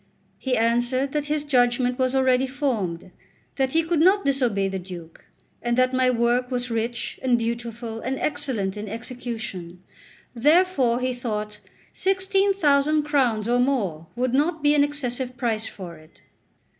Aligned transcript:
He 0.39 0.57
answered 0.57 1.11
that 1.11 1.27
his 1.27 1.43
judgment 1.43 1.99
was 1.99 2.15
already 2.15 2.47
formed, 2.47 3.11
that 3.57 3.73
he 3.73 3.83
could 3.83 3.99
not 3.99 4.25
disobey 4.25 4.67
the 4.67 4.79
Duke, 4.79 5.25
and 5.61 5.77
that 5.77 5.93
my 5.93 6.09
work 6.09 6.49
was 6.49 6.71
rich 6.71 7.19
and 7.21 7.37
beautiful 7.37 7.99
and 7.99 8.17
excellent 8.17 8.77
in 8.77 8.89
execution; 8.89 9.83
therefore 10.33 11.01
he 11.01 11.13
thought 11.13 11.59
sixteen 11.93 12.51
thousand 12.51 13.03
crowns 13.03 13.47
or 13.47 13.59
more 13.59 14.07
would 14.15 14.33
not 14.33 14.63
be 14.63 14.73
an 14.73 14.83
excessive 14.83 15.37
price 15.37 15.67
for 15.67 15.97
it. 15.97 16.21